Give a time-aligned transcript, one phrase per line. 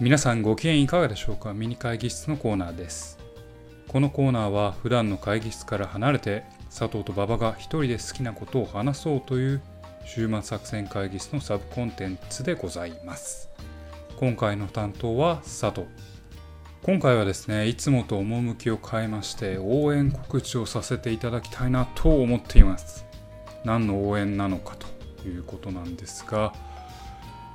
[0.00, 1.52] 皆さんご機嫌いかがでしょうか？
[1.52, 3.18] ミニ会議室のコーナーです。
[3.86, 9.62] このコーナーは普段の会議室から離れて佐藤と馬場が一人で好きなことを話そうという
[10.06, 13.50] 週末作戦会議室のサブコンテンツでございます。
[14.18, 15.86] 今回の担当は佐藤。
[16.82, 23.04] 今回はですねいつもと趣を変えまして応援告知をさせていただきたいなと思っています。
[23.66, 26.54] 何の応援なのかということなんですが、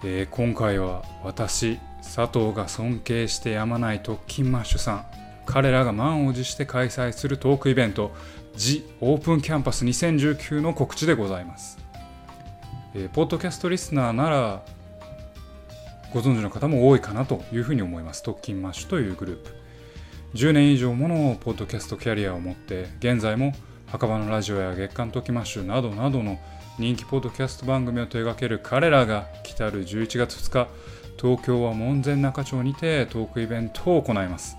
[0.04, 1.80] えー、今回は私
[2.16, 5.06] 佐藤が尊敬してやまないトッキンマッシュさん。
[5.46, 8.12] 彼らが満を持して開催するトークイベント
[8.56, 11.78] The Open Campus 2019の告知でございます、
[12.94, 14.64] えー、ポッドキャストリスナーなら
[16.14, 18.24] ご存知の方も多いかなというふうに思います。
[18.24, 19.54] トッキンマッシュというグループ。
[20.34, 23.54] 10年以上ものポッドキャストキャリアを持って現在も
[23.88, 26.40] 墓場のラジオや月刊トッキンマッシュなどなどの
[26.80, 30.70] 人気ポッドキャスト番組を手掛ける彼らが来たる11月2日
[31.20, 34.58] 東京は門前仲町にてトークイベントを行います。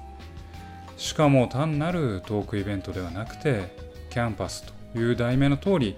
[0.97, 3.77] しかも単なるトークイベントではなくて
[4.11, 5.97] キャンパスという題名の通り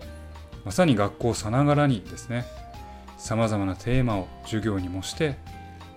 [0.64, 2.44] まさに学校さながらにですね。
[3.16, 5.36] さまざまなテーマを授業に模して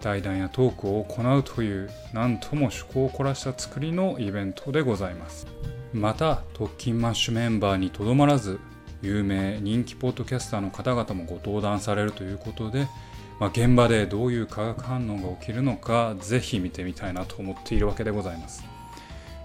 [0.01, 5.45] 対談やトークを行うという何とも趣向を凝らした作りのイベントでございます。
[5.93, 8.59] また特勤マッシュメンバーにとどまらず
[9.01, 12.87] 有名人気ポッドキャスターの方々もご登壇されるということで
[13.41, 18.63] まあ、現場でどういう化学反応が起きるのかぜひ見てみたいなと思っているわけでございます、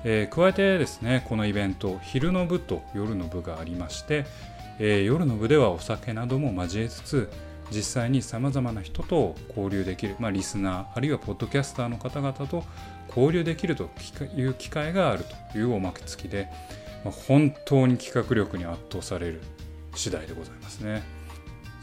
[0.05, 4.27] えー、加えてですねこのイベント昼の部と夜の部がありまして、
[4.79, 7.31] えー、夜の部ではお酒なども交えつつ
[7.71, 12.65] 実際にさまざまな人と交流できる、まあ、リスナーあるいはポッドキャスターの方々と
[13.09, 13.89] 交流できると
[14.37, 16.49] いう機会があるというおまけ付きで、
[17.03, 19.41] まあ、本当に企画力に圧倒される
[19.95, 21.16] 次第でございますね。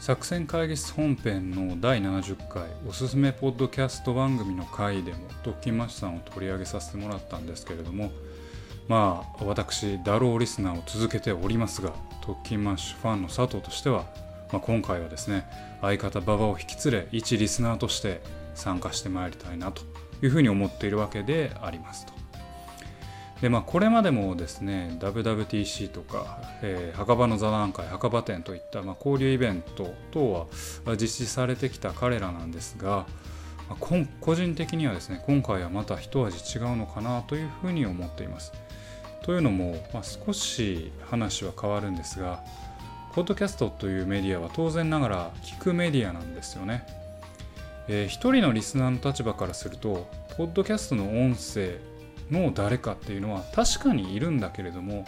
[0.04, 8.12] 作戦会議室本編の第70回おすすめポッドキャスト番組の回でも特勤マッシュさんを取り上げさせてもらったんですけれども
[8.86, 14.04] まあ私ダローリスナーを続けておりますが特勤マッシュファンの佐藤としては、
[14.52, 15.46] まあ、今回はですね
[15.80, 18.20] 相方馬場を引き連れ一リスナーとして
[18.54, 19.80] 参加してまいりたいなと
[20.20, 22.23] いうふうに思っているわけでありますと。
[23.40, 30.46] でまあ、これまでもですね WWTC とか、えー、墓場の座談会墓場展といった、まあ、交流イベント等は
[30.96, 33.06] 実施されてきた彼らなんですが、
[33.68, 38.52] まあ、個人的にはですね今回はまた一味違うのかなというふうに思っています。
[39.22, 42.44] というのも、まあ、少し話は変わるんですが
[43.14, 46.86] ポッドキャストというメディアは当然ながら聞くメディアなんですよね。
[47.88, 51.78] えー、一人のリスナーの立場からするとポッドキャストの音声
[52.30, 55.04] の誰かっていうのは確かにいるんだけれども、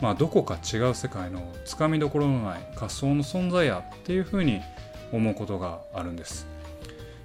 [0.00, 4.60] まあ、どこか違う世界のつかみどころのない仮想の存在やっていうふうに
[5.12, 6.46] 思うことがあるんです。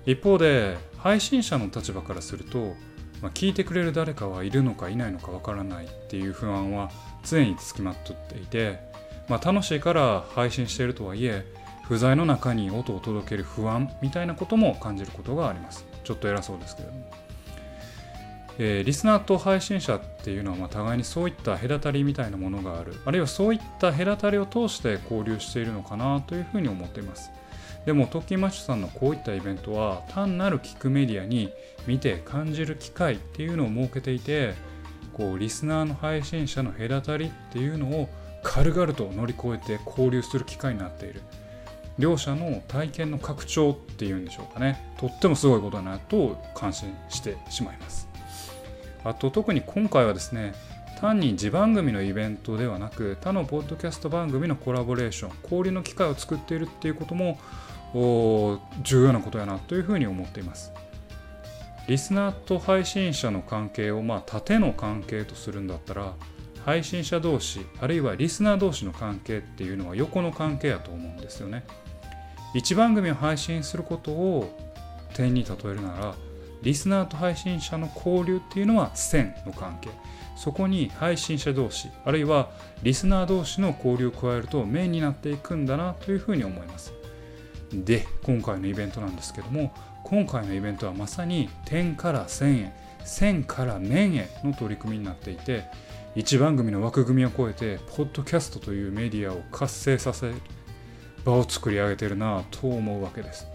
[0.05, 2.75] 一方で配信者の立場からすると、
[3.21, 6.89] まあ、聞いてくれる誰かはいるのかいないのかわからないっていう不安は
[7.23, 8.79] 常につきまとっていて、
[9.27, 11.45] まあ、楽しいから配信しているとはいえ
[11.83, 15.85] 不在の中に音を届ける不安みたいなことも感じることがあります。
[16.03, 17.11] ちょっと偉そうですけれども。
[18.57, 22.93] えー、リスナーと配信者っていうのはま互いにそういった隔たりみたいなものがある。
[23.05, 27.31] あるいはそういった隔たりを通して交流しているのかなというふうに思っています。
[27.85, 31.51] でもトッキーマッシュさんのこういったイベントは単なる聞くメディアに
[31.87, 34.53] 見て感じる機会っていうのを設けていて
[35.13, 38.09] こうリスナーの配信者の隔たりっていうのを
[38.43, 41.21] 軽々と乗り越えて交流する機会になっている。
[41.99, 44.93] 両者の体験の拡張っていうんでしょうかね。
[44.97, 48.10] とってもすごいことだなと感心してしまいます。
[49.03, 50.53] あと特に今回はですね
[50.99, 57.39] 単に自番組のイベントではなく他のポッドキャスト番組のコラボレーション交流の機会を作っているっていうことも
[58.83, 60.71] 重要なことやなというふうに思っています。
[61.87, 66.13] リスナーと配信者の関係をまあ縦の関係とするんだったら
[66.63, 71.63] 配信者同士あるいはリスナー同士の関係っていうのは横の関係やと思うんですよね。
[72.53, 74.55] 1番組を配信することを
[75.15, 76.15] 点に例えるなら
[76.61, 79.89] リスナーと配信者の交流っていうのは線の関係。
[80.35, 82.49] そこに配信者同士あるいは
[82.81, 86.93] リスナー同士の交流を加えると面になっていくんだなというふうに思います。
[87.71, 89.71] で今回のイベントなんですけども
[90.03, 92.73] 今回のイベントはまさに点から線へ
[93.05, 95.65] 線から面への取り組みになっていて
[96.15, 100.35] 一番組の枠組みを超えてポッドキャストというメディアを活性させる
[101.23, 103.50] 場を作り上げてるなと思うわけです。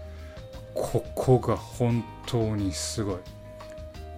[0.77, 3.17] ここが本当にすごい。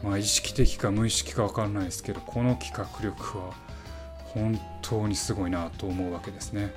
[0.04, 3.54] まあ意識的か無意識か分からないですけどこの企画力は
[4.34, 6.74] 本当にすごいなと思うわけですね。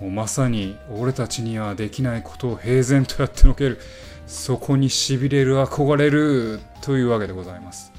[0.00, 3.80] もうまさに俺たちにはできないことを平然とやってのける
[4.26, 7.92] そこにしびれる憧れるというわけでございます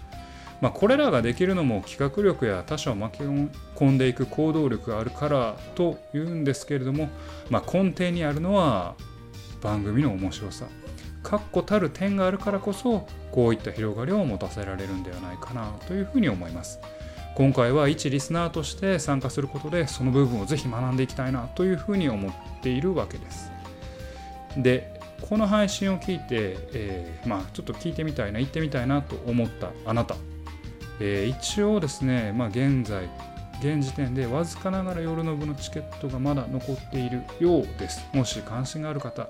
[0.59, 7.09] まあ、これらができるのも企画力や他者を巻き込んでいく行動力があるからというんですけれども、
[7.51, 8.95] まあ、根底にあるのは
[9.61, 10.65] 番組の面白さ
[11.23, 16.79] 確固たる点があるからこそこういった広がりを持たせられるんではないかなというふうに思います。
[17.35, 22.31] 今回は一リスナーとして参加することでその部分をぜひ学んでいきたいなというふうに思っ
[22.63, 23.51] ているわけです。
[24.57, 30.15] でこの配信を聞いて、えー、まあ、ちょっと聞いてみたいな行ってみたいなと思ったあなた。
[30.99, 33.09] えー、一応ですね、まあ、現在、
[33.59, 38.05] 現時点でわずかながら夜の部のチケットがまだ残っているようです。
[38.13, 39.27] もし関心がある方、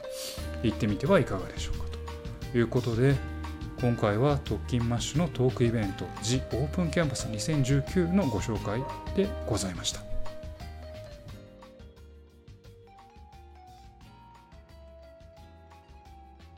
[0.63, 1.85] 行ってみてはいかがでしょうか
[2.51, 3.15] ということで、
[3.79, 8.83] 今回は特勤マッシュのトークイベント The Open Campus 2019のご紹介
[9.15, 10.16] でございました。